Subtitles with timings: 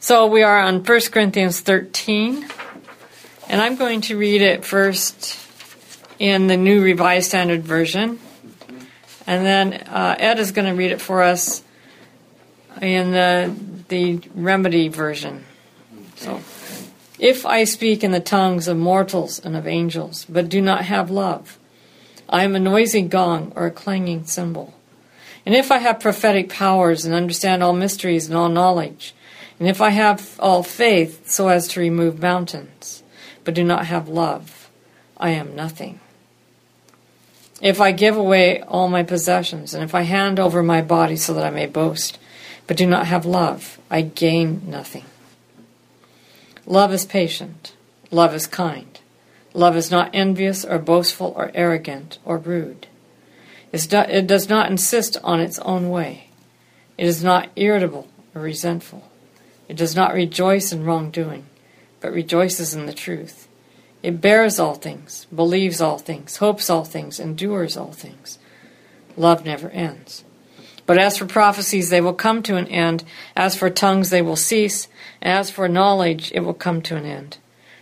[0.00, 2.46] So we are on 1 Corinthians 13,
[3.48, 5.38] and I'm going to read it first
[6.18, 8.18] in the New Revised Standard Version,
[9.26, 11.62] and then uh, Ed is going to read it for us
[12.80, 13.54] in the,
[13.88, 15.44] the Remedy Version.
[16.16, 16.40] So,
[17.18, 21.10] if I speak in the tongues of mortals and of angels, but do not have
[21.10, 21.58] love,
[22.28, 24.74] I am a noisy gong or a clanging cymbal.
[25.46, 29.14] And if I have prophetic powers and understand all mysteries and all knowledge,
[29.64, 33.02] and if I have all faith so as to remove mountains,
[33.44, 34.68] but do not have love,
[35.16, 36.00] I am nothing.
[37.62, 41.32] If I give away all my possessions, and if I hand over my body so
[41.32, 42.18] that I may boast,
[42.66, 45.06] but do not have love, I gain nothing.
[46.66, 47.72] Love is patient.
[48.10, 49.00] Love is kind.
[49.54, 52.86] Love is not envious or boastful or arrogant or rude.
[53.72, 56.28] It does not insist on its own way.
[56.98, 59.10] It is not irritable or resentful.
[59.68, 61.46] It does not rejoice in wrongdoing,
[62.00, 63.48] but rejoices in the truth.
[64.02, 68.38] It bears all things, believes all things, hopes all things, endures all things.
[69.16, 70.24] Love never ends.
[70.86, 73.04] But as for prophecies, they will come to an end.
[73.34, 74.88] As for tongues, they will cease.
[75.22, 77.38] As for knowledge, it will come to an end.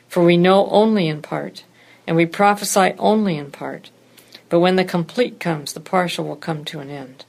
[0.09, 1.65] For we know only in part,
[2.07, 3.91] and we prophesy only in part.
[4.49, 7.25] But when the complete comes, the partial will come to an end.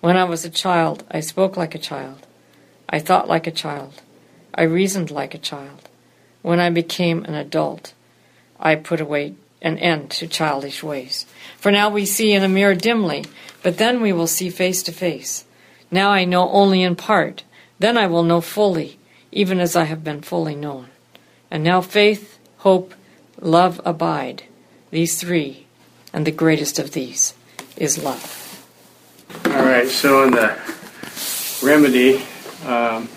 [0.00, 2.26] When I was a child, I spoke like a child.
[2.88, 4.02] I thought like a child.
[4.54, 5.88] I reasoned like a child.
[6.42, 7.92] When I became an adult,
[8.58, 11.26] I put away an end to childish ways.
[11.58, 13.24] For now we see in a mirror dimly,
[13.62, 15.44] but then we will see face to face.
[15.90, 17.42] Now I know only in part,
[17.78, 18.98] then I will know fully,
[19.32, 20.88] even as I have been fully known.
[21.50, 22.94] And now faith, hope,
[23.40, 24.44] love abide,
[24.90, 25.66] these three,
[26.12, 27.34] and the greatest of these
[27.76, 28.44] is love.
[29.46, 30.56] All right, so in the
[31.62, 32.22] remedy,
[32.64, 33.08] um,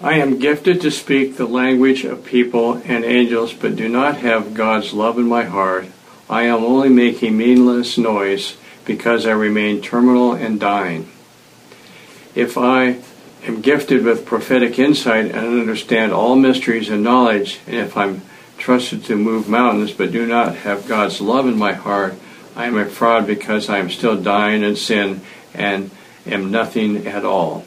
[0.00, 4.54] I am gifted to speak the language of people and angels, but do not have
[4.54, 5.86] God's love in my heart.
[6.30, 11.08] I am only making meaningless noise because I remain terminal and dying.
[12.34, 13.00] If I
[13.44, 18.22] am gifted with prophetic insight and understand all mysteries and knowledge, and if I'm
[18.56, 22.14] trusted to move mountains but do not have God's love in my heart,
[22.54, 25.22] I am a fraud because I am still dying in sin
[25.54, 25.90] and
[26.26, 27.64] am nothing at all.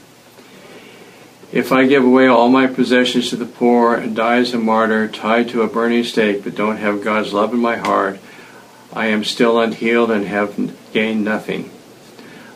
[1.52, 5.10] If I give away all my possessions to the poor and die as a martyr,
[5.10, 8.20] tied to a burning stake, but don't have God's love in my heart,
[8.94, 11.70] I am still unhealed and have gained nothing.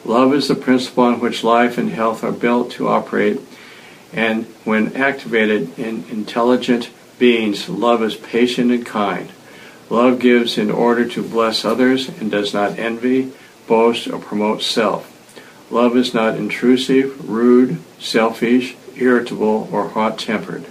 [0.06, 3.42] Love is the principle on which life and health are built to operate,
[4.14, 6.90] and when activated in intelligent
[7.20, 9.30] beings, love is patient and kind.
[9.90, 13.34] Love gives in order to bless others and does not envy,
[13.68, 15.12] boast, or promote self.
[15.70, 20.66] Love is not intrusive, rude, selfish, irritable, or hot tempered.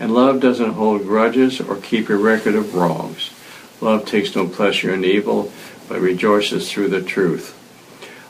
[0.00, 3.30] And love doesn't hold grudges or keep a record of wrongs.
[3.80, 5.52] Love takes no pleasure in evil,
[5.88, 7.58] but rejoices through the truth.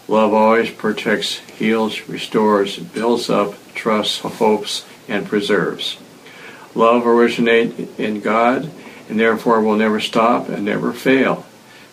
[0.08, 5.96] Love always protects, heals, restores, builds up, trusts, hopes, and preserves.
[6.74, 8.70] Love originates in God
[9.08, 11.44] and therefore will never stop and never fail.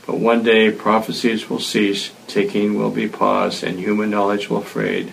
[0.06, 5.12] But one day prophecies will cease, taking will be paused, and human knowledge will fade.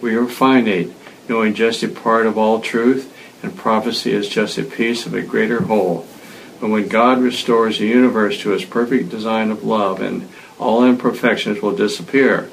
[0.00, 0.90] We are finite,
[1.28, 5.22] knowing just a part of all truth, and prophecy is just a piece of a
[5.22, 6.06] greater whole.
[6.60, 10.28] But when God restores the universe to his perfect design of love, and
[10.58, 12.50] all imperfections will disappear.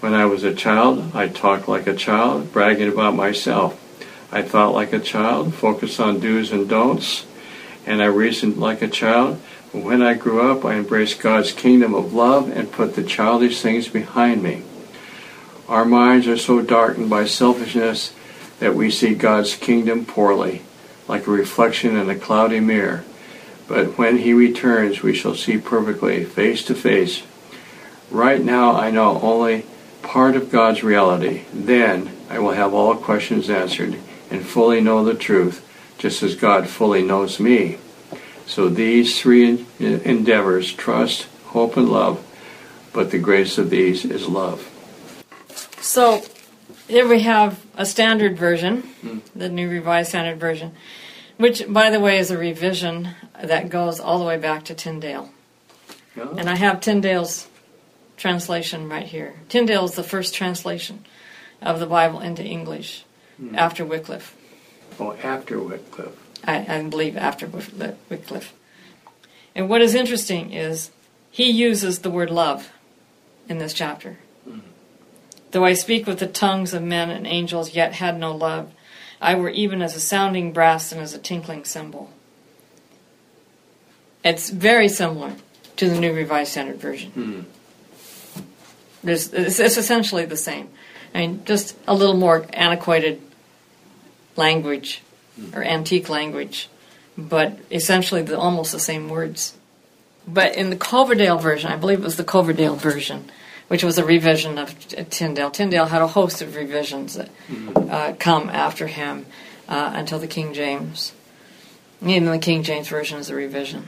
[0.00, 3.80] When I was a child, I talked like a child, bragging about myself.
[4.32, 7.24] I thought like a child, focused on do's and don'ts,
[7.86, 9.40] and I reasoned like a child.
[9.72, 13.60] But when I grew up, I embraced God's kingdom of love and put the childish
[13.60, 14.62] things behind me.
[15.68, 18.12] Our minds are so darkened by selfishness
[18.60, 20.62] that we see God's kingdom poorly,
[21.08, 23.04] like a reflection in a cloudy mirror.
[23.68, 27.22] But when He returns, we shall see perfectly, face to face.
[28.10, 29.64] Right now, I know only
[30.02, 31.42] part of God's reality.
[31.52, 33.98] Then I will have all questions answered
[34.30, 35.66] and fully know the truth,
[35.98, 37.78] just as God fully knows me.
[38.46, 42.22] So these three endeavors trust, hope, and love
[42.96, 44.72] but the grace of these is love.
[45.86, 46.20] So
[46.88, 49.20] here we have a standard version, mm.
[49.36, 50.72] the New Revised Standard Version,
[51.36, 53.10] which, by the way, is a revision
[53.40, 55.30] that goes all the way back to Tyndale.
[56.16, 56.34] Oh.
[56.36, 57.46] And I have Tyndale's
[58.16, 59.34] translation right here.
[59.48, 61.04] Tyndale is the first translation
[61.62, 63.04] of the Bible into English
[63.40, 63.56] mm.
[63.56, 64.34] after Wycliffe.
[64.98, 66.18] Oh, after Wycliffe.
[66.44, 68.52] I, I believe after Wycliffe.
[69.54, 70.90] And what is interesting is
[71.30, 72.72] he uses the word love
[73.48, 74.18] in this chapter.
[75.56, 78.74] Though I speak with the tongues of men and angels, yet had no love,
[79.22, 82.10] I were even as a sounding brass and as a tinkling cymbal.
[84.22, 85.32] It's very similar
[85.76, 87.10] to the New Revised Standard Version.
[87.12, 89.08] Hmm.
[89.08, 90.68] It's, it's essentially the same.
[91.14, 93.22] I mean, just a little more antiquated
[94.36, 95.00] language
[95.54, 96.68] or antique language,
[97.16, 99.56] but essentially the, almost the same words.
[100.28, 103.30] But in the Coverdale version, I believe it was the Coverdale version,
[103.68, 104.76] which was a revision of
[105.10, 105.50] Tyndale.
[105.50, 107.30] Tyndale had a host of revisions that
[107.76, 109.26] uh, come after him
[109.68, 111.12] uh, until the King James.
[112.02, 113.86] Even the King James version is a revision.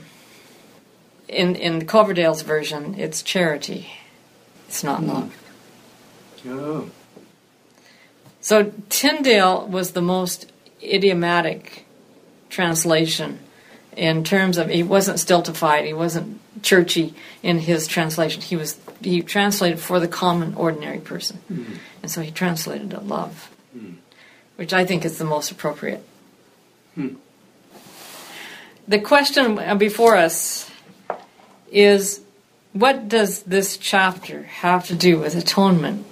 [1.27, 3.91] In in Coverdale's version, it's charity.
[4.67, 5.35] It's not love.
[6.47, 6.89] Oh.
[8.41, 11.85] So Tyndale was the most idiomatic
[12.49, 13.39] translation
[13.95, 17.13] in terms of he wasn't stultified, he wasn't churchy
[17.43, 18.41] in his translation.
[18.41, 21.39] He was he translated for the common ordinary person,
[22.01, 23.49] and so he translated it love,
[24.55, 26.03] which I think is the most appropriate.
[26.95, 27.15] Hmm.
[28.87, 30.69] The question before us
[31.71, 32.21] is,
[32.73, 36.05] what does this chapter have to do with atonement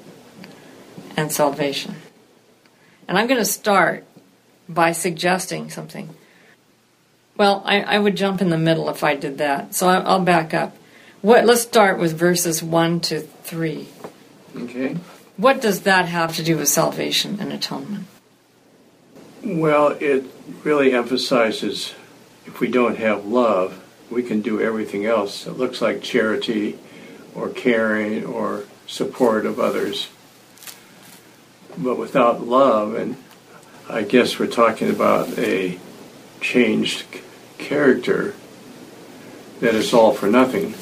[1.15, 1.95] and salvation?
[3.07, 4.05] And I'm going to start
[4.69, 6.09] by suggesting something.
[7.37, 10.19] Well, I, I would jump in the middle if I did that, so I, I'll
[10.19, 10.75] back up.
[11.21, 11.45] What?
[11.45, 13.87] Let's start with verses one to three.
[14.55, 14.97] Okay.
[15.37, 18.07] What does that have to do with salvation and atonement?
[19.43, 20.25] Well, it
[20.63, 21.93] really emphasizes
[22.47, 25.45] if we don't have love, we can do everything else.
[25.45, 26.79] It looks like charity
[27.35, 30.09] or caring or support of others.
[31.77, 33.17] But without love, and
[33.87, 35.77] I guess we're talking about a
[36.41, 37.05] changed
[37.57, 38.35] character,
[39.59, 40.73] that is all for nothing.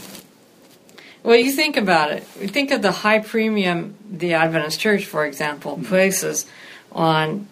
[1.24, 2.24] Well, you think about it.
[2.40, 6.46] You think of the high premium the Adventist Church, for example, places
[6.92, 7.48] on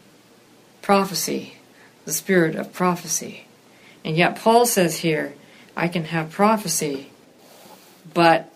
[0.83, 1.55] prophecy,
[2.05, 3.45] the spirit of prophecy.
[4.05, 5.33] And yet Paul says here,
[5.75, 7.09] I can have prophecy,
[8.13, 8.51] but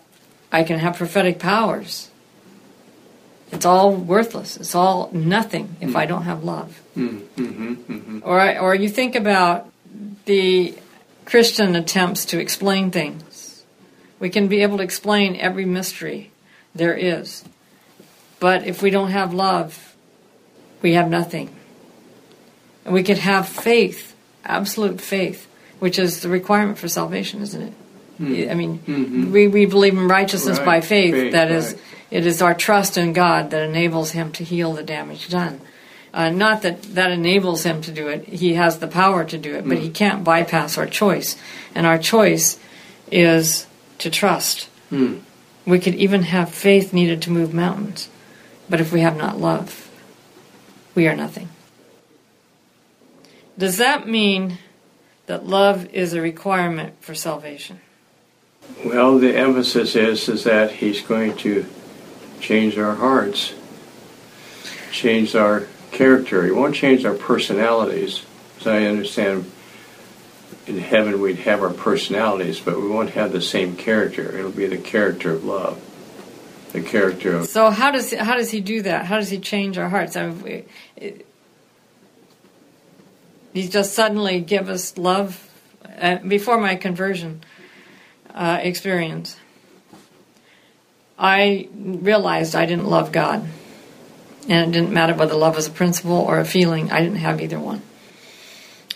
[0.52, 2.10] I can have prophetic powers.
[3.50, 4.56] It's all worthless.
[4.56, 6.80] It's all nothing if I don't have love.
[6.96, 8.18] Mm-hmm, mm-hmm.
[8.22, 9.68] Or, or you think about
[10.28, 10.74] the
[11.24, 13.64] Christian attempts to explain things.
[14.20, 16.30] We can be able to explain every mystery
[16.74, 17.44] there is.
[18.38, 19.96] But if we don't have love,
[20.82, 21.48] we have nothing.
[22.84, 24.14] And we could have faith,
[24.44, 25.48] absolute faith,
[25.78, 27.72] which is the requirement for salvation, isn't it?
[28.50, 29.30] I mean, Mhm.
[29.30, 31.14] we, we believe in righteousness Right, by faith.
[31.14, 31.82] faith, That is, right.
[32.10, 35.60] it is our trust in God that enables Him to heal the damage done.
[36.12, 39.54] Uh, not that that enables Him to do it; He has the power to do
[39.54, 41.36] it, but He can't bypass our choice.
[41.74, 42.58] And our choice
[43.10, 43.66] is
[43.98, 44.68] to trust.
[44.90, 45.18] Hmm.
[45.66, 48.08] We could even have faith needed to move mountains,
[48.70, 49.90] but if we have not love,
[50.94, 51.50] we are nothing.
[53.58, 54.58] Does that mean
[55.26, 57.80] that love is a requirement for salvation?
[58.84, 61.66] Well, the emphasis is is that he's going to
[62.40, 63.52] change our hearts,
[64.92, 66.44] change our character.
[66.44, 68.24] He won't change our personalities.
[68.60, 69.50] As I understand,
[70.66, 74.36] in heaven we'd have our personalities, but we won't have the same character.
[74.36, 75.80] It'll be the character of love,
[76.72, 79.06] the character of So how does how does he do that?
[79.06, 80.16] How does he change our hearts?
[80.16, 80.64] I mean,
[80.96, 81.24] it-
[83.54, 85.44] he just suddenly give us love.
[86.00, 87.42] Uh, before my conversion
[88.32, 89.36] uh, experience,
[91.18, 93.44] I realized I didn't love God,
[94.48, 96.90] and it didn't matter whether love was a principle or a feeling.
[96.90, 97.82] I didn't have either one,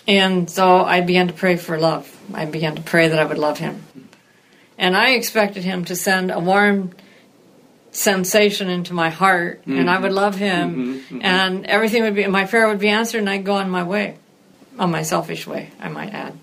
[0.08, 2.08] and so I began to pray for love.
[2.32, 3.82] I began to pray that I would love Him,
[4.78, 6.92] and I expected Him to send a warm
[7.92, 10.16] sensation into my heart and I would mm-hmm.
[10.16, 10.92] love him mm-hmm.
[10.92, 11.18] Mm-hmm.
[11.22, 14.16] and everything would be my prayer would be answered and I'd go on my way
[14.78, 16.38] on my selfish way I might add.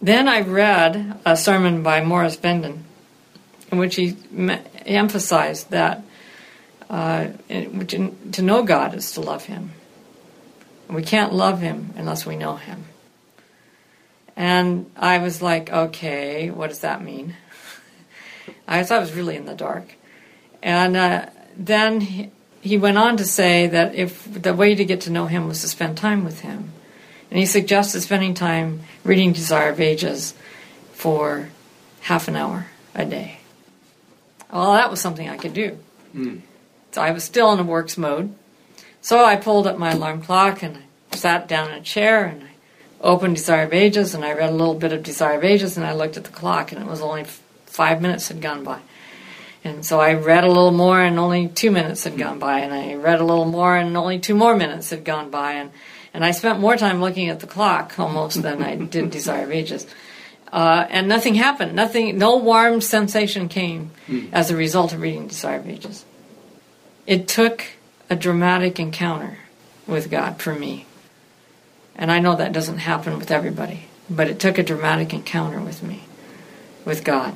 [0.00, 2.84] Then I read a sermon by Morris Venden
[3.72, 4.16] in which he
[4.86, 6.04] emphasized that
[6.90, 9.72] uh, which to know God is to love him
[10.88, 12.84] we can't love him unless we know him
[14.36, 17.36] and I was like okay what does that mean
[18.68, 19.94] I thought I was really in the dark.
[20.62, 21.26] And uh,
[21.56, 22.30] then he,
[22.60, 25.62] he went on to say that if the way to get to know him was
[25.62, 26.72] to spend time with him.
[27.30, 30.34] And he suggested spending time reading Desire of Ages
[30.92, 31.50] for
[32.00, 33.38] half an hour a day.
[34.52, 35.78] Well, that was something I could do.
[36.14, 36.40] Mm.
[36.92, 38.34] So I was still in a works mode.
[39.00, 42.42] So I pulled up my alarm clock and I sat down in a chair and
[42.42, 42.48] I
[43.00, 45.86] opened Desire of Ages and I read a little bit of Desire of Ages and
[45.86, 48.80] I looked at the clock and it was only f- five minutes had gone by.
[49.64, 52.72] And so I read a little more, and only two minutes had gone by, and
[52.72, 55.70] I read a little more, and only two more minutes had gone by, and
[56.14, 59.50] and I spent more time looking at the clock almost than I did Desire of
[59.50, 59.86] Ages.
[60.50, 61.74] Uh, and nothing happened.
[61.74, 63.90] Nothing, no warm sensation came
[64.32, 66.04] as a result of reading Desire of Ages.
[67.08, 67.64] It took
[68.10, 69.38] a dramatic encounter
[69.86, 70.84] with God for me.
[71.96, 75.82] And I know that doesn't happen with everybody, but it took a dramatic encounter with
[75.82, 76.02] me,
[76.84, 77.32] with God,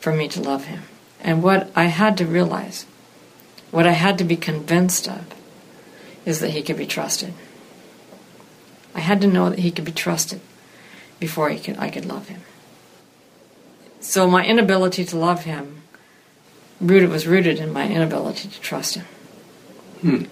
[0.00, 0.82] for me to love Him.
[1.20, 2.84] And what I had to realize,
[3.70, 5.24] what I had to be convinced of,
[6.24, 7.32] is that He could be trusted.
[8.92, 10.40] I had to know that He could be trusted
[11.20, 12.40] before could, I could love Him.
[14.00, 15.83] So my inability to love Him
[16.86, 19.06] rooted was rooted in my inability to trust Him.
[20.00, 20.24] Hmm.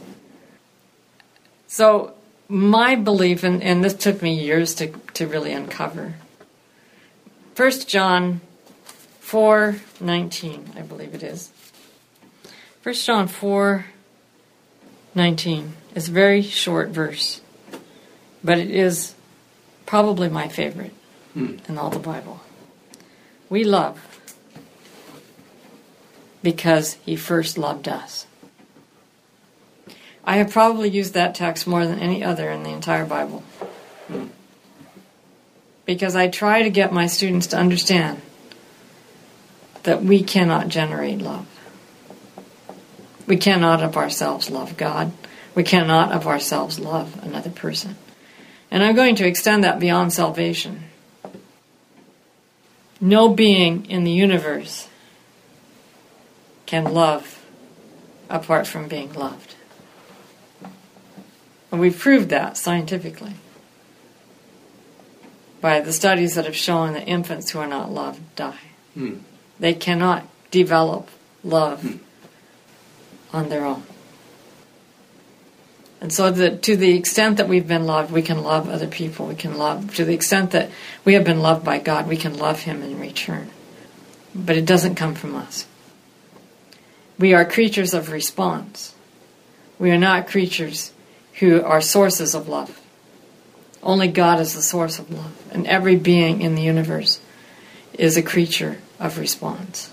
[1.67, 2.15] So
[2.49, 6.15] my belief, and, and this took me years to, to really uncover.
[7.55, 8.41] First John
[9.21, 11.51] four nineteen, I believe it is.
[12.83, 13.87] First John four
[15.15, 17.41] nineteen is a very short verse,
[18.45, 19.15] but it is
[19.87, 20.93] probably my favorite
[21.33, 21.57] Hmm.
[21.67, 22.41] in all the Bible.
[23.49, 23.97] We love
[26.43, 28.27] because he first loved us.
[30.25, 33.43] I have probably used that text more than any other in the entire Bible.
[35.85, 38.21] Because I try to get my students to understand
[39.83, 41.47] that we cannot generate love.
[43.27, 45.13] We cannot of ourselves love God.
[45.55, 47.97] We cannot of ourselves love another person.
[48.71, 50.85] And I'm going to extend that beyond salvation.
[53.01, 54.89] No being in the universe
[56.73, 57.45] can love
[58.31, 59.57] apart from being loved.
[61.71, 63.35] And we've proved that scientifically
[65.61, 68.57] by the studies that have shown that infants who are not loved die.
[68.95, 69.17] Hmm.
[69.61, 71.11] They cannot develop
[71.45, 72.01] love
[73.35, 73.83] on their own.
[76.01, 79.27] And so, the, to the extent that we've been loved, we can love other people.
[79.27, 80.71] We can love, to the extent that
[81.05, 83.51] we have been loved by God, we can love Him in return.
[84.35, 85.67] But it doesn't come from us.
[87.19, 88.95] We are creatures of response.
[89.79, 90.93] We are not creatures
[91.35, 92.81] who are sources of love.
[93.83, 95.33] Only God is the source of love.
[95.51, 97.21] And every being in the universe
[97.95, 99.93] is a creature of response.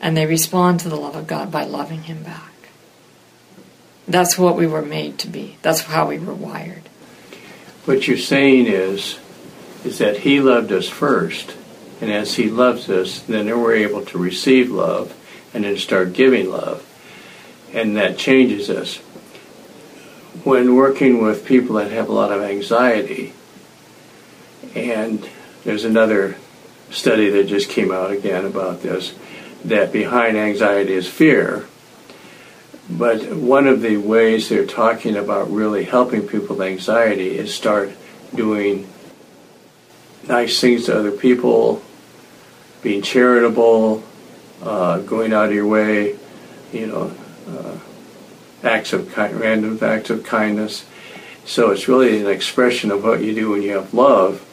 [0.00, 2.52] And they respond to the love of God by loving Him back.
[4.06, 5.56] That's what we were made to be.
[5.62, 6.82] That's how we were wired.
[7.84, 9.18] What you're saying is,
[9.84, 11.56] is that He loved us first,
[12.00, 15.14] and as He loves us, then we're able to receive love,
[15.54, 16.84] and then start giving love,
[17.72, 18.96] and that changes us.
[20.44, 23.34] When working with people that have a lot of anxiety,
[24.74, 25.28] and
[25.64, 26.36] there's another
[26.90, 29.14] study that just came out again about this,
[29.64, 31.66] that behind anxiety is fear.
[32.90, 37.92] But one of the ways they're talking about really helping people with anxiety is start
[38.34, 38.88] doing
[40.26, 41.82] nice things to other people,
[42.82, 44.02] being charitable,
[44.62, 46.18] uh, going out of your way,
[46.72, 47.12] you know,
[47.48, 47.76] uh,
[48.66, 50.84] acts of ki- random acts of kindness.
[51.44, 54.46] So it's really an expression of what you do when you have love.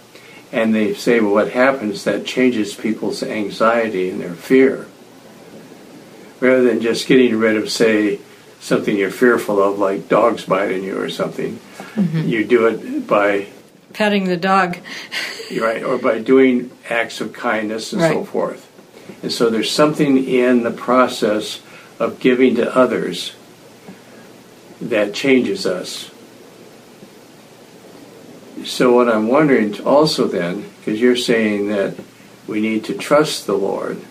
[0.51, 4.87] And they say, well, what happens that changes people's anxiety and their fear.
[6.39, 8.19] Rather than just getting rid of, say,
[8.59, 11.59] something you're fearful of, like dogs biting you or something,
[12.13, 13.47] you do it by
[13.93, 14.77] Petting the dog.
[15.59, 18.68] right, or by doing acts of kindness and so forth.
[19.21, 21.61] And so there's something in the process
[21.99, 23.35] of giving to others
[24.81, 26.09] that changes us.
[28.63, 31.95] So what I'm wondering also then, because you're saying that
[32.47, 34.01] we need to trust the Lord,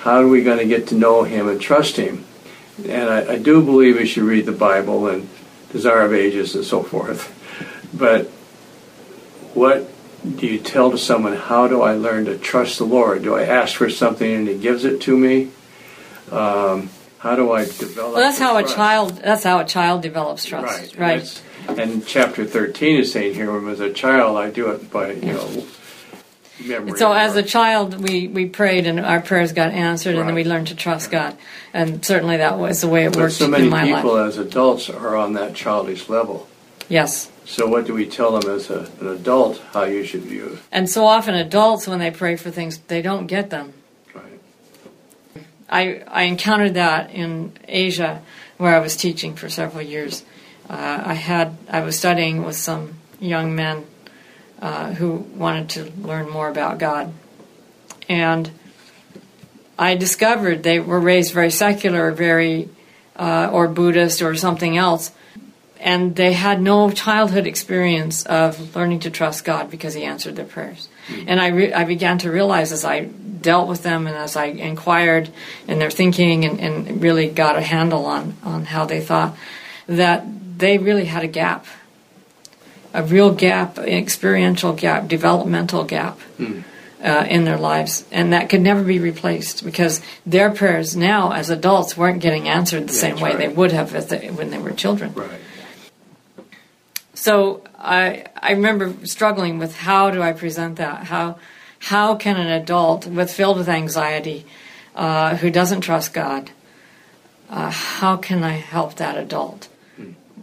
[0.00, 2.24] how are we going to get to know Him and trust Him?
[2.86, 5.28] And I, I do believe we should read the Bible and
[5.72, 7.30] Desire of Ages and so forth.
[7.94, 8.26] But
[9.54, 9.88] what
[10.36, 13.22] do you tell to someone, how do I learn to trust the Lord?
[13.22, 15.50] Do I ask for something and He gives it to me?
[16.32, 18.14] Um, how do I develop?
[18.14, 19.16] Well, that's how a child.
[19.22, 20.92] That's how a child develops trust.
[20.92, 21.22] and Right.
[21.22, 21.42] that's-
[21.78, 25.12] And chapter 13 is saying here, when I was a child, I do it by,
[25.12, 25.64] you know,
[26.64, 26.98] memory.
[26.98, 30.44] So as a child, we, we prayed and our prayers got answered, and then we
[30.44, 31.36] learned to trust God.
[31.72, 34.28] And certainly that was the way it But worked so many in my people life.
[34.28, 36.46] as adults are on that childish level.
[36.88, 37.30] Yes.
[37.44, 40.58] So what do we tell them as a, an adult how you should view it?
[40.72, 43.74] And so often adults, when they pray for things, they don't get them.
[44.14, 44.40] Right.
[45.68, 48.22] I, I encountered that in Asia,
[48.56, 50.24] where I was teaching for several years.
[50.68, 53.84] Uh, I had I was studying with some young men
[54.62, 57.12] uh, who wanted to learn more about God,
[58.08, 58.50] and
[59.78, 62.70] I discovered they were raised very secular, very
[63.16, 65.10] uh, or Buddhist or something else,
[65.84, 70.46] and they had no childhood experience of learning to trust God because He answered their
[70.46, 70.88] prayers.
[71.08, 71.28] Mm-hmm.
[71.28, 74.46] And I re- I began to realize as I dealt with them and as I
[74.46, 75.28] inquired
[75.68, 79.36] in their thinking and, and really got a handle on on how they thought
[79.86, 80.24] that
[80.58, 81.66] they really had a gap,
[82.94, 86.18] a real gap, experiential gap, developmental gap.
[86.38, 86.64] Mm
[87.04, 91.50] uh, in their lives, and that could never be replaced because their prayers now, as
[91.50, 93.38] adults, weren't getting answered the yeah, same way right.
[93.38, 95.12] they would have they, when they were children.
[95.12, 95.40] Right.
[97.14, 101.04] So I I remember struggling with how do I present that?
[101.04, 101.38] How
[101.78, 104.46] how can an adult with filled with anxiety,
[104.94, 106.50] uh, who doesn't trust God,
[107.50, 109.68] uh, how can I help that adult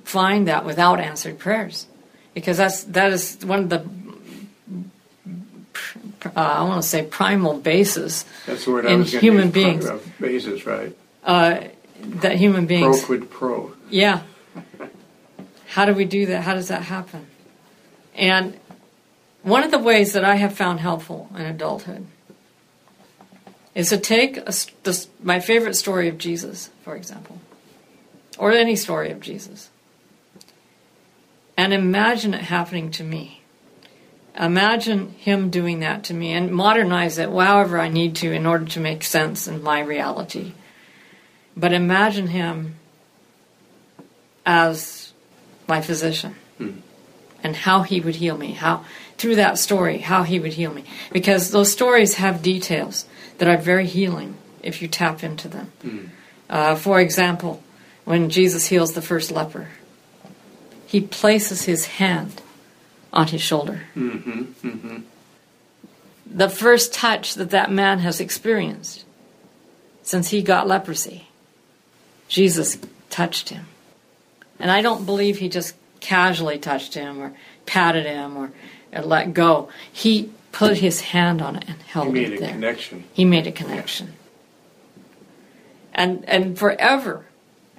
[0.03, 1.87] find that without answered prayers?
[2.33, 3.85] Because that's that is one of the
[6.25, 9.89] uh, I want to say primal basis That's the word in human use, beings.
[10.19, 10.95] Basis, right?
[11.23, 11.61] Uh,
[11.99, 12.99] that human beings.
[12.99, 13.73] Pro quid pro.
[13.89, 14.21] Yeah.
[15.71, 16.43] How do we do that?
[16.43, 17.27] How does that happen?
[18.15, 18.59] And
[19.43, 22.05] one of the ways that I have found helpful in adulthood
[23.73, 27.39] is to take a, this, my favorite story of Jesus, for example,
[28.37, 29.69] or any story of Jesus,
[31.55, 33.41] and imagine it happening to me
[34.39, 38.65] imagine him doing that to me and modernize it however I need to in order
[38.65, 40.53] to make sense in my reality.
[41.55, 42.75] But imagine him
[44.45, 45.00] as
[45.71, 46.71] my physician hmm.
[47.43, 48.83] and how he would heal me, how
[49.17, 50.83] through that story, how he would heal me.
[51.13, 53.05] Because those stories have details
[53.37, 55.71] that are very healing if you tap into them.
[55.81, 56.05] Hmm.
[56.49, 57.63] Uh, for example,
[58.03, 59.69] when Jesus heals the first leper,
[60.85, 62.41] he places his hand
[63.13, 63.83] on his shoulder.
[63.95, 64.97] Mm-hmm, mm-hmm.
[66.25, 69.05] The first touch that that man has experienced
[70.03, 71.27] since he got leprosy,
[72.27, 72.77] Jesus
[73.09, 73.65] touched him.
[74.61, 77.33] And I don't believe he just casually touched him or
[77.65, 78.51] patted him or,
[78.93, 79.69] or let go.
[79.91, 82.23] He put his hand on it and held it there.
[82.23, 82.51] He made a there.
[82.51, 83.03] connection.
[83.11, 84.07] He made a connection.
[84.07, 84.13] Yeah.
[85.93, 87.25] And and forever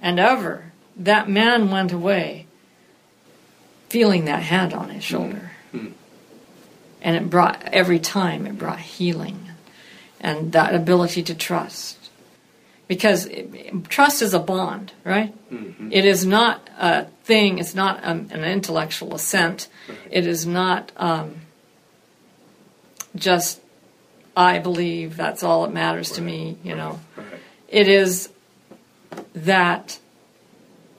[0.00, 2.46] and ever that man went away
[3.92, 5.52] feeling that hand on his shoulder.
[5.72, 5.92] Mm-hmm.
[7.02, 9.50] And it brought, every time, it brought healing
[10.18, 12.01] and that ability to trust.
[12.92, 13.26] Because
[13.88, 15.32] trust is a bond, right?
[15.50, 15.88] Mm-hmm.
[15.90, 19.68] It is not a thing, it's not um, an intellectual assent.
[19.88, 19.98] Right.
[20.10, 21.36] It is not um,
[23.16, 23.62] just,
[24.36, 26.16] I believe that's all that matters right.
[26.16, 27.00] to me, you know.
[27.16, 27.26] Right.
[27.68, 28.28] It is
[29.34, 29.98] that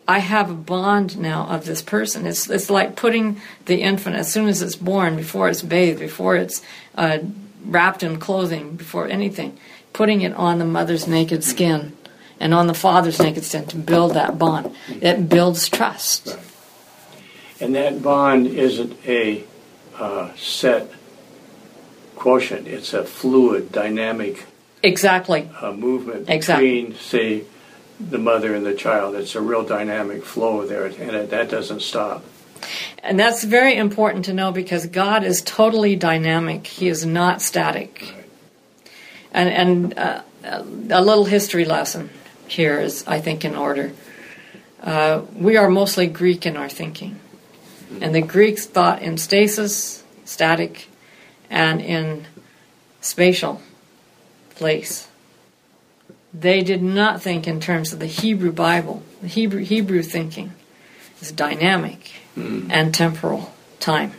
[0.08, 2.26] I have a bond now of this person.
[2.26, 6.38] It's it's like putting the infant as soon as it's born, before it's bathed, before
[6.38, 6.64] it's
[6.96, 7.20] uh,
[7.64, 9.60] wrapped in clothing, before anything,
[9.94, 11.96] putting it on the mother's naked skin
[12.40, 14.76] and on the father's naked skin to build that bond.
[14.90, 16.28] It builds trust.
[16.28, 16.40] Right.
[17.62, 19.44] And that bond isn't a
[19.98, 20.92] uh, set
[22.16, 24.46] quotient; it's a fluid, dynamic.
[24.82, 25.50] Exactly.
[25.62, 26.82] Uh, movement exactly.
[26.82, 27.44] between, say,
[28.00, 29.16] the mother and the child.
[29.16, 32.26] It's a real dynamic flow there, and it, that doesn't stop.
[33.00, 36.68] And that's very important to know because God is totally dynamic.
[36.68, 38.14] He is not static.
[38.14, 38.23] Right.
[39.34, 42.10] And, and uh, a little history lesson
[42.48, 43.92] here is, I think, in order.
[44.82, 47.20] Uh, we are mostly Greek in our thinking.
[48.02, 50.88] And the Greeks thought in stasis, static,
[51.50, 52.26] and in
[53.02, 53.62] spatial,
[54.56, 55.08] place
[56.34, 59.04] they did not think in terms of the Hebrew Bible.
[59.22, 60.54] The Hebrew, Hebrew thinking
[61.22, 62.68] is dynamic mm.
[62.72, 64.14] and temporal time.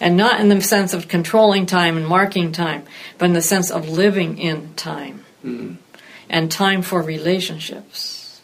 [0.00, 2.84] And not in the sense of controlling time and marking time,
[3.18, 5.76] but in the sense of living in time mm.
[6.28, 8.40] and time for relationships.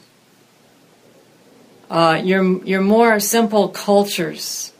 [1.88, 4.72] Uh, your, your more simple cultures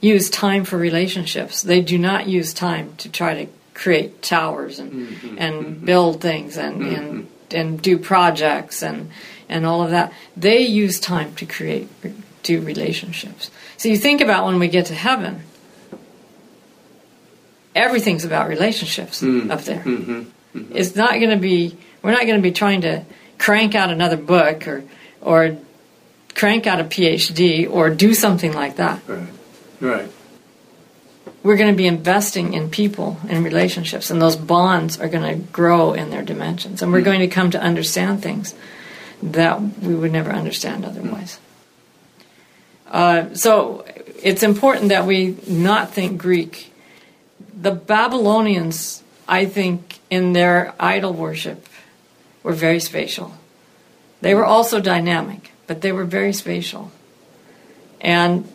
[0.00, 1.62] use time for relationships.
[1.62, 5.36] They do not use time to try to create towers and mm-hmm.
[5.38, 5.84] and mm-hmm.
[5.84, 6.94] build things and, mm-hmm.
[6.94, 9.10] and and do projects and
[9.48, 10.12] and all of that.
[10.36, 11.88] They use time to create
[12.44, 13.50] do relationships.
[13.76, 15.42] So you think about when we get to heaven,
[17.74, 19.50] everything's about relationships mm-hmm.
[19.50, 19.80] up there.
[19.80, 20.58] Mm-hmm.
[20.58, 20.76] Mm-hmm.
[20.76, 21.76] It's not going to be.
[22.02, 23.04] We're not going to be trying to
[23.38, 24.84] crank out another book or
[25.20, 25.56] or
[26.34, 29.02] crank out a PhD or do something like that.
[29.08, 29.28] Right.
[29.80, 30.10] Right
[31.44, 35.46] we're going to be investing in people and relationships, and those bonds are going to
[35.52, 37.04] grow in their dimensions, and we're mm.
[37.04, 38.54] going to come to understand things
[39.22, 41.38] that we would never understand otherwise.
[42.94, 43.84] Uh, so
[44.22, 46.72] it's important that we not think Greek.
[47.60, 51.66] The Babylonians I think, in their idol worship
[52.42, 53.32] were very spatial.
[54.20, 56.90] They were also dynamic, but they were very spatial.
[58.00, 58.46] And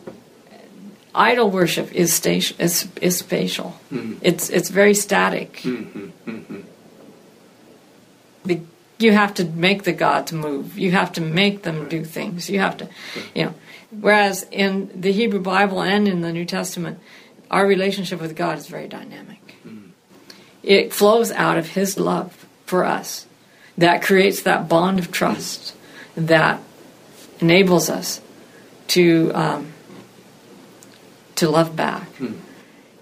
[1.14, 3.80] idol worship is, station, is, is spatial.
[3.92, 4.18] Mhm.
[4.22, 5.60] It's, it's very static.
[5.62, 6.59] Mhm, mhm.
[9.00, 10.78] You have to make the gods move.
[10.78, 12.50] You have to make them do things.
[12.50, 12.88] You have to,
[13.34, 13.54] you know.
[13.90, 17.00] Whereas in the Hebrew Bible and in the New Testament,
[17.50, 19.56] our relationship with God is very dynamic.
[20.62, 23.26] It flows out of His love for us
[23.78, 25.74] that creates that bond of trust
[26.14, 26.60] that
[27.40, 28.20] enables us
[28.88, 29.72] to um,
[31.36, 32.08] to love back.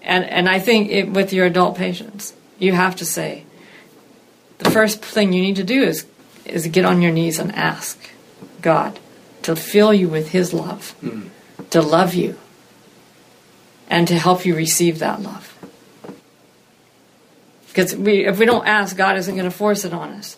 [0.01, 3.43] And and I think it, with your adult patients, you have to say,
[4.59, 6.05] the first thing you need to do is
[6.45, 7.97] is get on your knees and ask
[8.61, 8.99] God
[9.43, 10.95] to fill you with His love,
[11.69, 12.37] to love you,
[13.89, 15.55] and to help you receive that love.
[17.67, 20.37] Because we, if we don't ask, God isn't going to force it on us.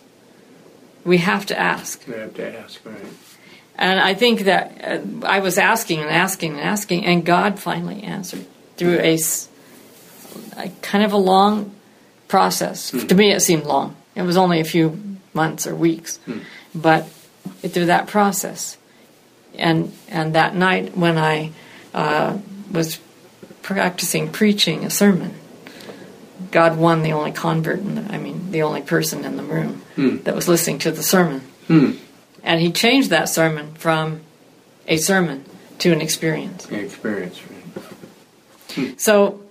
[1.04, 2.06] We have to ask.
[2.06, 2.96] We have to ask, right?
[3.76, 8.02] And I think that uh, I was asking and asking and asking, and God finally
[8.02, 9.18] answered through a
[10.82, 11.74] kind of a long
[12.28, 12.90] process.
[12.90, 13.96] To me, it seemed long.
[14.14, 16.18] It was only a few months or weeks,
[16.74, 17.08] but
[17.66, 18.76] through that process,
[19.54, 21.52] and and that night when I
[21.94, 22.38] uh,
[22.70, 23.00] was
[23.62, 25.34] practicing preaching a sermon,
[26.50, 29.82] God won the only convert, in the, I mean, the only person in the room
[30.24, 31.40] that was listening to the sermon.
[31.66, 31.92] Hmm.
[32.42, 34.20] And he changed that sermon from
[34.88, 35.44] a sermon
[35.78, 36.66] to an experience.
[36.66, 37.40] The experience?
[38.96, 39.41] So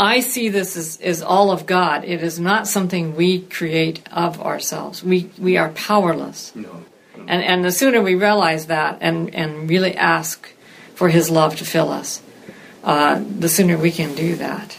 [0.00, 2.04] I see this as, as all of God.
[2.04, 5.04] It is not something we create of ourselves.
[5.04, 6.56] We, we are powerless.
[6.56, 6.84] No.
[7.28, 10.52] And, and the sooner we realize that and, and really ask
[10.94, 12.22] for his love to fill us,
[12.82, 14.78] uh, the sooner we can do that.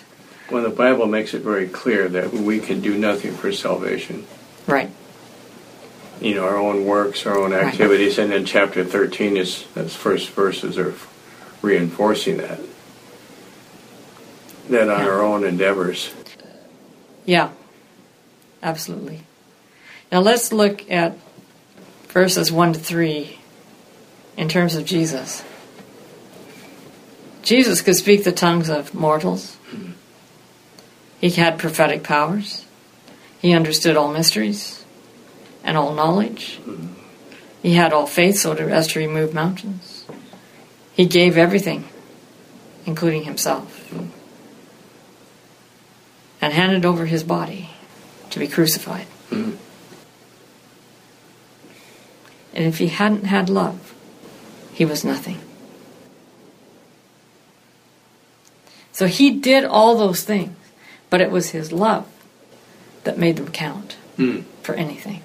[0.49, 4.25] Well, the Bible makes it very clear that we can do nothing for salvation.
[4.65, 4.89] Right.
[6.19, 7.63] You know, our own works, our own Right.
[7.63, 10.95] activities, and then chapter 13 is, those first verses are
[11.61, 12.59] reinforcing that.
[14.71, 15.05] That on Yeah.
[15.07, 16.11] our own endeavors.
[17.25, 17.49] Yeah,
[18.63, 19.21] absolutely.
[20.11, 21.17] Now let's look at
[22.07, 23.37] verses 1 to 3
[24.37, 25.43] in terms of Jesus.
[27.43, 29.57] Jesus could speak the tongues of mortals.
[31.19, 32.63] He had prophetic powers.
[33.41, 34.85] He understood all mysteries
[35.65, 36.59] and all knowledge.
[37.61, 40.05] He had all faith so as to remove mountains.
[40.93, 41.83] He gave everything,
[42.85, 43.91] including himself,
[46.41, 47.69] and handed over his body
[48.31, 49.05] to be crucified.
[49.29, 49.57] Mhm.
[52.53, 53.93] And if he hadn't had love,
[54.73, 55.39] he was nothing.
[58.91, 60.57] So he did all those things,
[61.09, 62.05] but it was his love
[63.03, 64.41] that made them count Hmm.
[64.61, 65.21] for anything.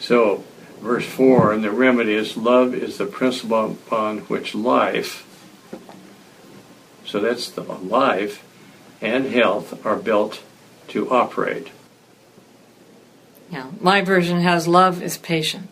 [0.00, 0.42] So,
[0.80, 5.24] verse 4 and the remedy is love is the principle upon which life,
[7.06, 8.42] so that's the life
[9.02, 10.42] and health are built
[10.88, 11.68] to operate.
[13.50, 15.68] Yeah, my version has love is patient.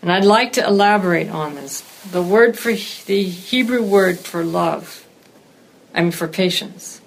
[0.00, 1.80] And I'd like to elaborate on this.
[2.10, 5.06] The word for the Hebrew word for love,
[5.94, 7.00] I mean for patience,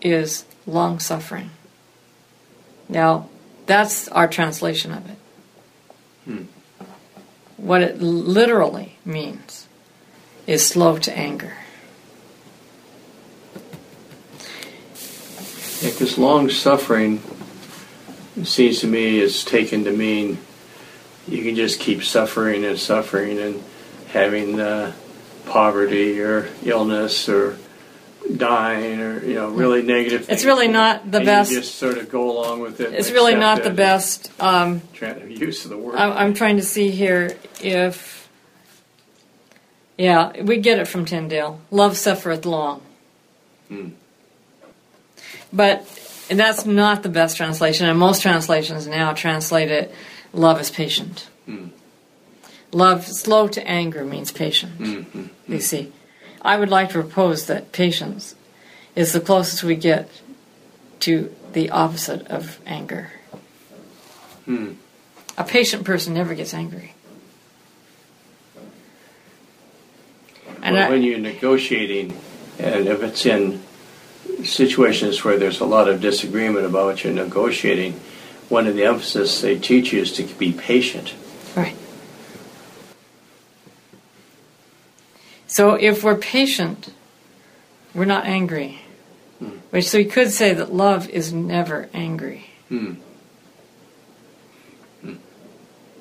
[0.00, 1.50] is long suffering.
[2.88, 3.28] Now,
[3.66, 5.16] that's our translation of it.
[6.24, 6.44] Hmm.
[7.58, 9.68] What it literally means
[10.46, 11.52] is slow to anger.
[15.82, 17.22] Because long suffering
[18.44, 20.38] seems to me is taken to mean
[21.26, 23.62] you can just keep suffering and suffering and
[24.08, 24.92] having uh,
[25.46, 27.58] poverty or illness or
[28.36, 30.22] dying or you know really negative.
[30.22, 30.44] It's things.
[30.44, 31.50] really not the And best.
[31.50, 32.92] You just sort of go along with it.
[32.94, 34.30] It's really not the best.
[34.40, 34.82] Um,
[35.28, 35.96] use of the word.
[35.96, 38.16] I'm, I'm trying to see here if.
[39.96, 41.60] Yeah, we get it from Tyndale.
[41.72, 42.82] Love suffereth long.
[43.66, 43.88] Hmm.
[45.52, 45.86] But
[46.30, 49.94] and that's not the best translation, and most translations now translate it
[50.32, 51.28] love is patient.
[51.46, 51.68] Hmm.
[52.70, 54.78] Love, slow to anger, means patient.
[54.78, 55.30] Mhm.
[55.46, 55.90] You see,
[56.42, 58.34] I would like to propose that patience
[58.94, 60.10] is the closest we get
[61.00, 63.12] to the opposite of anger.
[64.44, 64.72] Hmm.
[65.38, 66.94] A patient person never gets angry.
[70.62, 72.18] And But I, when you're negotiating,
[72.58, 73.62] and if it's in
[74.44, 77.94] situations where there's a lot of disagreement about what you're negotiating,
[78.48, 81.14] one of the emphasis they teach you is to be patient.
[81.56, 81.76] right.
[85.46, 86.90] So if we're patient,
[87.94, 88.80] We're not angry.
[89.38, 89.58] Hmm.
[89.70, 92.50] Which so you could say that love is never angry.
[92.68, 92.94] Hmm.
[95.02, 95.14] hmm.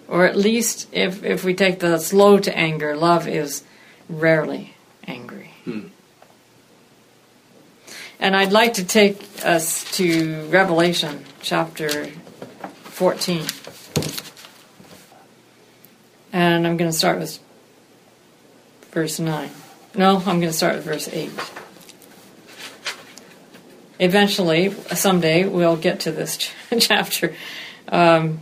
[0.08, 3.63] Or at least if, if we take the slow to anger, love is
[4.10, 4.76] rarely
[5.08, 5.52] angry.
[5.63, 5.88] Hmm.
[8.19, 12.08] And I'd like to take us to Revelation chapter
[12.84, 13.45] 14.
[16.34, 17.39] And I'm going to start with
[18.91, 19.51] verse 9.
[19.95, 21.32] No, I'm going to start with verse 8.
[23.99, 27.36] Eventually, someday, we'll get to this ch- chapter.
[27.88, 28.39] Um,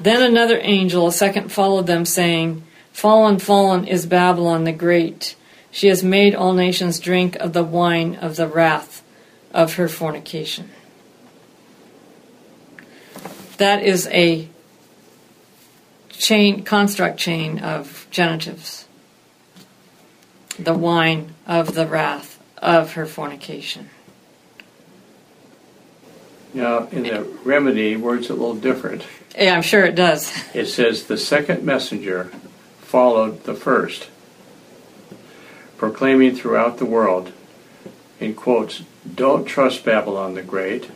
[0.00, 5.36] then another angel, a second, followed them, saying, Fallen, fallen is Babylon the Great.
[5.76, 9.02] She has made all nations drink of the wine of the wrath
[9.52, 10.70] of her fornication.
[13.58, 14.48] That is a
[16.08, 18.88] chain, construct chain of genitives.
[20.58, 23.90] The wine of the wrath of her fornication.
[26.54, 29.04] Now, in the remedy, word's a little different.
[29.38, 30.32] Yeah, I'm sure it does.
[30.54, 32.32] It says, The second messenger
[32.80, 34.08] followed the first,
[35.76, 37.32] proclaiming throughout the world,
[38.20, 38.82] in quotes,
[39.14, 40.90] Don't trust Babylon the Great,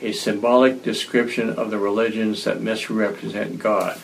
[0.00, 4.00] a symbolic description of the religions that misrepresent God.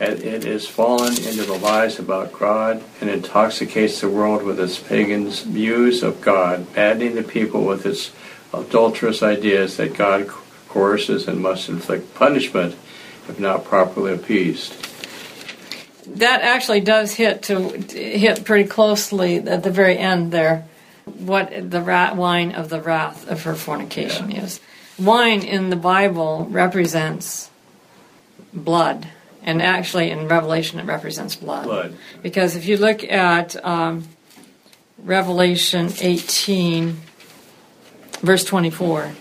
[0.00, 4.78] And it is fallen into the lies about God and intoxicates the world with its
[4.78, 8.12] pagan views of God, maddening the people with its
[8.52, 10.28] adulterous ideas that God
[10.68, 12.76] coerces and must inflict punishment
[13.28, 14.87] if not properly appeased.
[16.16, 20.66] That actually does hit to hit pretty closely at the very end there.
[21.04, 24.60] What the rat wine of the wrath of her fornication is.
[24.98, 27.50] Wine in the Bible represents
[28.52, 29.06] blood,
[29.42, 31.64] and actually in Revelation it represents blood.
[31.64, 31.96] Blood.
[32.22, 34.08] Because if you look at um,
[34.98, 36.96] Revelation 18,
[38.20, 39.12] verse 24.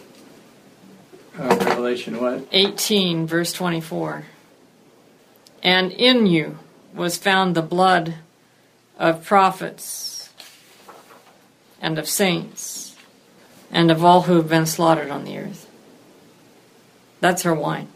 [1.37, 2.47] Uh, Revelation what?
[2.51, 4.23] 18, verse 24.
[5.63, 6.57] And in you
[6.97, 8.15] was found the blood
[8.97, 10.29] of prophets
[11.81, 12.95] and of saints
[13.71, 15.69] and of all who have been slaughtered on the earth.
[17.19, 17.87] That's her wine.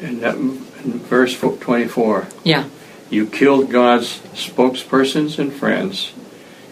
[0.00, 2.64] In, that, in verse 24, Yeah.
[3.08, 6.12] you killed God's spokespersons and friends,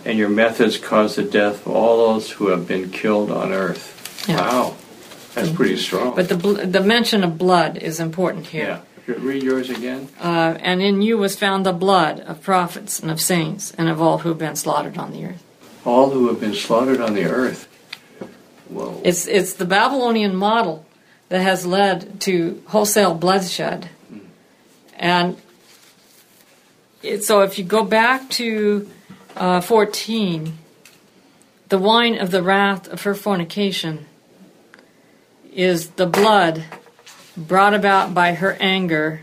[0.05, 4.27] and your methods caused the death of all those who have been killed on earth.
[4.29, 4.37] Yeah.
[4.37, 4.77] Wow,
[5.35, 5.81] that's pretty mm-hmm.
[5.81, 6.15] strong.
[6.17, 8.65] But the, bl- the mention of blood is important here.
[8.65, 8.81] yeah,
[9.17, 10.09] read yours again.
[10.21, 14.01] Uh, and in you was found the blood of prophets and of saints and of
[14.01, 15.43] all who have been slaughtered on the earth.
[15.85, 17.67] All who have been slaughtered on the earth.
[18.69, 19.01] Whoa.
[19.05, 20.85] It's it's the Babylonian model
[21.31, 23.89] that has led to wholesale bloodshed,
[24.95, 25.37] and
[27.03, 28.91] it, so if you go back to
[29.37, 30.59] uh, fourteen,
[31.71, 34.05] the wine of the wrath of her fornication
[35.51, 36.65] is the blood
[37.47, 39.21] brought about by her anger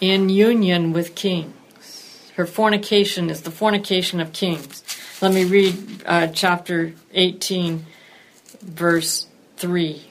[0.00, 2.32] in union with kings.
[2.34, 4.82] Her fornication is the fornication of kings.
[5.20, 7.84] Let me read uh, chapter 18,
[8.62, 9.26] verse
[9.58, 10.02] 3.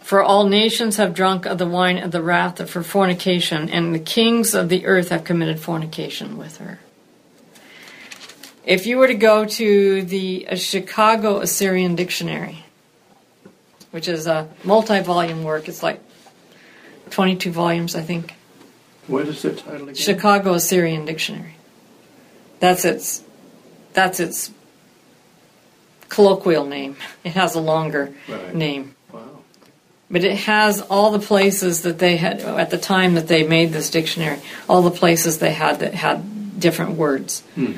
[0.00, 3.94] For all nations have drunk of the wine of the wrath of her fornication, and
[3.94, 6.78] the kings of the earth have committed fornication with her.
[8.64, 12.64] If you were to go to the uh, Chicago Assyrian Dictionary,
[13.90, 16.00] which is a multi volume work, it's like
[17.12, 18.34] 22 volumes, I think.
[19.06, 19.94] What is the title again?
[19.94, 21.54] Chicago Assyrian Dictionary.
[22.60, 23.22] That's its
[23.92, 24.50] that's its
[26.08, 26.96] colloquial name.
[27.24, 28.54] It has a longer Right.
[28.54, 28.94] name.
[29.12, 29.20] Wow.
[30.10, 33.72] But it has all the places that they had at the time that they made
[33.72, 37.42] this dictionary, all the places they had that had different words.
[37.54, 37.72] Hmm.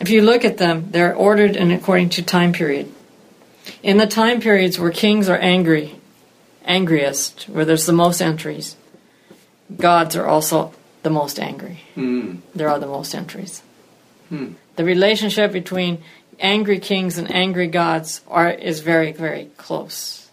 [0.00, 2.90] If you look at them, they're ordered and according to time period.
[3.82, 5.94] In the time periods where kings are angry,
[6.64, 8.76] angriest, where there's the most entries,
[9.76, 10.72] gods are also
[11.02, 11.80] the most angry.
[11.94, 12.36] Hmm.
[12.54, 13.62] There are the most entries.
[14.28, 14.52] Hmm.
[14.76, 16.02] The relationship between
[16.40, 20.30] angry kings and angry gods are is very very close.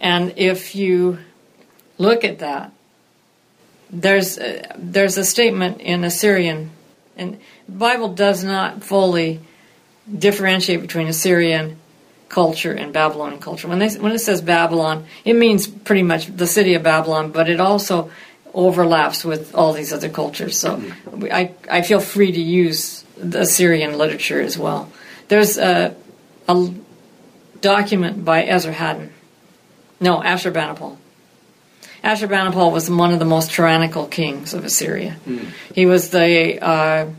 [0.00, 1.18] And if you
[1.98, 2.72] look at that,
[3.90, 6.70] there's a, there's a statement in Assyrian,
[7.16, 9.40] and the Bible does not fully
[10.10, 11.79] differentiate between Assyrian
[12.30, 13.68] culture and Babylonian culture.
[13.68, 17.50] When they when it says Babylon, it means pretty much the city of Babylon, but
[17.50, 18.10] it also
[18.54, 20.56] overlaps with all these other cultures.
[20.56, 20.82] So
[21.30, 24.90] I I feel free to use the Assyrian literature as well.
[25.28, 25.94] There's a
[26.48, 26.72] a
[27.60, 29.10] document by Esarhaddon.
[30.00, 30.96] No, Ashurbanipal.
[32.02, 35.16] Ashurbanipal was one of the most tyrannical kings of Assyria.
[35.74, 37.10] He was the uh,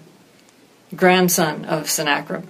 [0.96, 2.46] grandson of Sennacherib.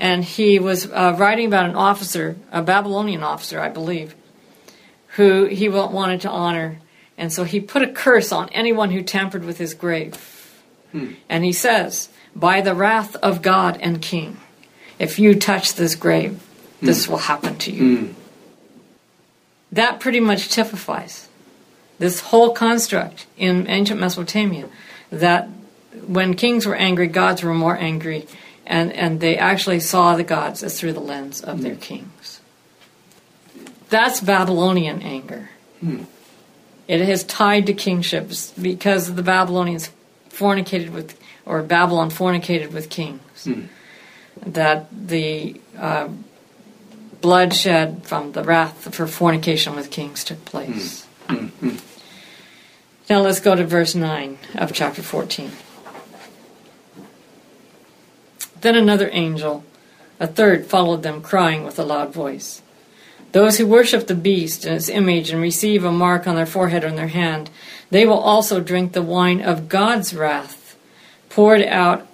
[0.00, 4.14] And he was uh, writing about an officer, a Babylonian officer, I believe,
[5.08, 6.78] who he wanted to honor.
[7.18, 10.16] And so he put a curse on anyone who tampered with his grave.
[10.92, 11.12] Hmm.
[11.28, 14.38] And he says, By the wrath of God and King,
[14.98, 16.42] if you touch this grave,
[16.80, 17.12] this hmm.
[17.12, 17.96] will happen to you.
[17.96, 18.12] Hmm.
[19.72, 21.28] That pretty much typifies
[21.98, 24.66] this whole construct in ancient Mesopotamia
[25.10, 25.50] that
[26.06, 28.26] when kings were angry, gods were more angry,
[28.70, 31.80] and, and they actually saw the gods as through the lens of their hmm.
[31.80, 32.40] kings.
[33.88, 35.50] That's Babylonian anger.
[35.80, 36.04] Hmm.
[36.86, 39.90] It is tied to kingships because the Babylonians
[40.28, 43.44] fornicated with, or Babylon fornicated with kings.
[43.44, 43.62] Hmm.
[44.46, 46.08] That the uh,
[47.20, 51.06] bloodshed from the wrath for fornication with kings took place.
[53.10, 55.50] Now let's go to verse 9 of chapter 14.
[58.60, 59.64] Then another angel,
[60.18, 62.62] a third, followed them, crying with a loud voice
[63.32, 66.84] Those who worship the beast and its image and receive a mark on their forehead
[66.84, 67.48] or in their hand,
[67.90, 70.76] they will also drink the wine of God's wrath,
[71.28, 72.06] poured out,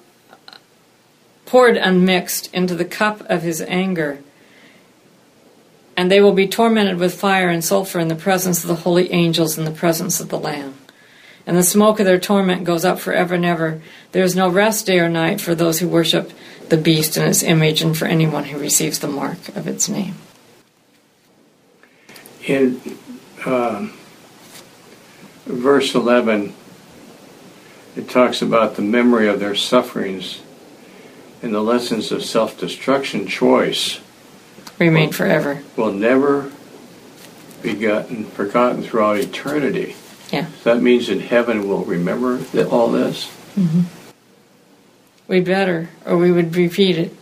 [1.47, 4.21] poured unmixed into the cup of his anger.
[5.97, 9.11] And they will be tormented with fire and sulfur in the presence of the holy
[9.13, 10.76] angels in the presence of the Lamb.
[11.47, 13.81] And the smoke of their torment goes up forever and ever.
[14.13, 16.33] There is no rest day or night for those who worship
[16.69, 20.17] the beast and its image, and for anyone who receives the mark of its name.
[22.45, 22.81] In
[23.45, 23.93] um,
[25.47, 26.53] verse 11,
[27.95, 30.43] it talks about the memory of their sufferings
[31.43, 34.01] and the lessons of self destruction choice
[34.79, 35.63] Remain forever.
[35.77, 36.51] will never
[37.63, 39.95] be gotten, forgotten throughout eternity.
[40.33, 40.47] Yeah.
[40.65, 43.83] That means in heaven we'll remember all this, mm-hmm.
[45.29, 47.13] We better, or we would repeat it.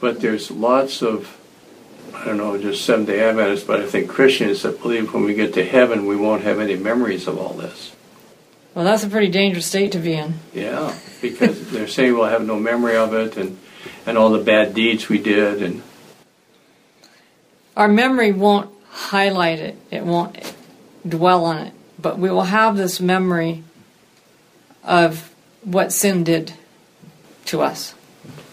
[0.00, 1.36] but there's lots of,
[2.14, 5.34] I don't know, just Seventh day Adventists, but I think Christians that believe when we
[5.34, 7.92] get to heaven we won't have any memories of all this.
[8.74, 10.34] Well, that's a pretty dangerous state to be in.
[10.52, 13.58] Yeah, because they're saying we'll have no memory of it and,
[14.06, 15.82] and all the bad deeds we did and
[17.76, 20.54] Our memory won't highlight it, it won't
[21.06, 21.72] dwell on it,
[22.04, 23.64] but we will have this memory
[24.84, 26.52] of what sin did
[27.46, 27.94] to us.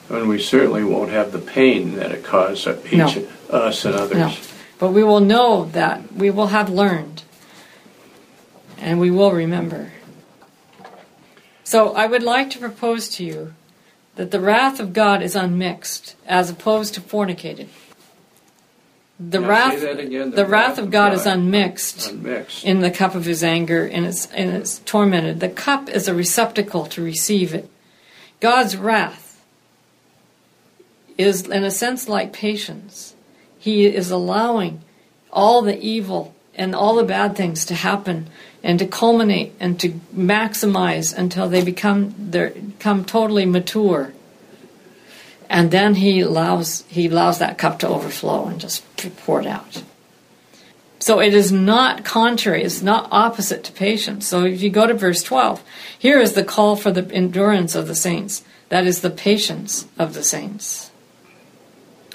[0.09, 3.27] And we certainly won't have the pain that it caused each No.
[3.49, 4.17] us and others.
[4.17, 4.33] No.
[4.79, 7.23] But we will know that we will have learned
[8.77, 9.91] and we will remember.
[11.65, 13.53] So I would like to propose to you
[14.15, 17.67] that the wrath of God is unmixed as opposed to fornicated.
[19.29, 22.63] The Now, wrath again, the, wrath of God, is unmixed Unmixed.
[22.63, 25.39] in the cup of his anger and it's and it's tormented.
[25.39, 27.69] The cup is a receptacle to receive it.
[28.39, 29.43] God's wrath
[31.17, 33.13] is in a sense like patience.
[33.60, 34.81] He is allowing
[35.31, 38.27] all the evil and all the bad things to happen
[38.63, 44.13] and to culminate and to maximize until they become they become totally mature.
[45.51, 48.85] And then he allows he allows that cup to overflow and just
[49.17, 49.83] pour it out.
[50.99, 54.25] So it is not contrary, it's not opposite to patience.
[54.25, 55.61] So if you go to verse 12,
[55.99, 58.45] here is the call for the endurance of the saints.
[58.69, 60.89] That is the patience of the saints.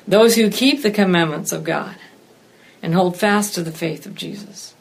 [0.09, 1.97] Those who keep the commandments of God
[2.83, 4.75] and hold fast to the faith of Jesus.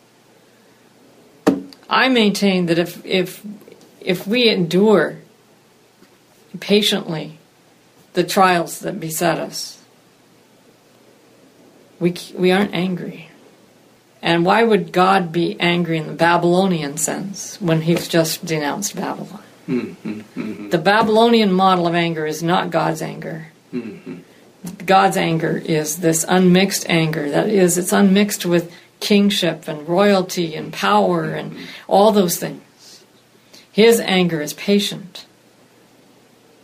[1.89, 3.45] I maintain that if if
[3.99, 5.17] if we endure
[6.61, 7.37] patiently
[8.15, 9.81] the trials that beset us,
[11.99, 13.29] we we aren't angry.
[14.21, 19.43] And why would God be angry in the Babylonian sense when He's just denounced Babylon?
[19.67, 20.69] Mm-hmm.
[20.69, 23.47] The Babylonian model of anger is not God's anger.
[23.73, 24.17] Mm-hmm.
[24.85, 27.29] God's anger is this unmixed anger.
[27.29, 31.65] That is, it's unmixed with kingship and royalty and power and mm-hmm.
[31.87, 33.03] all those things.
[33.71, 35.24] His anger is patient.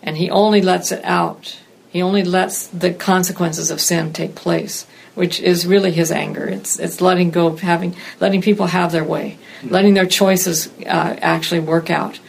[0.01, 1.59] And he only lets it out.
[1.89, 6.45] He only lets the consequences of sin take place, which is really his anger.
[6.47, 11.17] It's it's letting go, of having letting people have their way, letting their choices uh,
[11.21, 12.19] actually work out.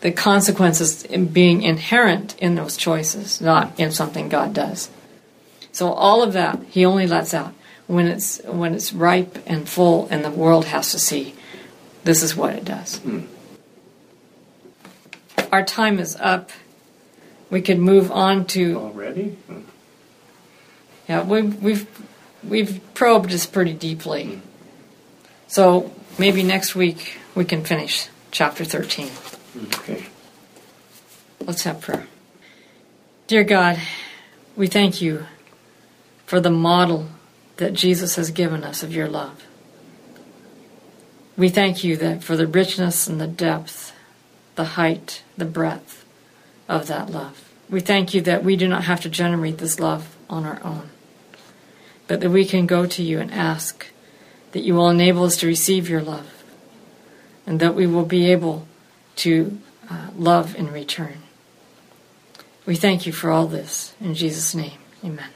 [0.00, 4.90] The consequences being inherent in those choices, not in something God does.
[5.72, 7.54] So all of that he only lets out
[7.86, 11.34] when it's when it's ripe and full, and the world has to see
[12.04, 13.00] this is what it does.
[15.52, 16.50] Our time is up.
[17.54, 19.36] We could move on to Already?
[21.08, 21.22] yeah.
[21.22, 21.86] We've we've
[22.42, 24.24] we've probed this pretty deeply.
[24.24, 24.40] Hmm.
[25.46, 29.12] So maybe next week we can finish chapter thirteen.
[29.66, 30.06] Okay.
[31.46, 32.08] Let's have prayer.
[33.28, 33.78] Dear God,
[34.56, 35.26] we thank you
[36.26, 37.06] for the model
[37.58, 39.44] that Jesus has given us of your love.
[41.36, 43.92] We thank you that for the richness and the depth,
[44.56, 46.04] the height, the breadth
[46.68, 47.43] of that love.
[47.70, 50.90] We thank you that we do not have to generate this love on our own,
[52.06, 53.86] but that we can go to you and ask
[54.52, 56.44] that you will enable us to receive your love
[57.46, 58.66] and that we will be able
[59.16, 59.58] to
[59.90, 61.22] uh, love in return.
[62.66, 63.94] We thank you for all this.
[64.00, 65.28] In Jesus' name, amen.